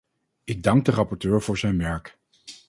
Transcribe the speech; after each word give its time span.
Ik 0.43 0.63
dank 0.63 0.85
de 0.85 0.91
rapporteur 0.91 1.41
voor 1.41 1.57
zijn 1.57 1.77
werk. 1.77 2.17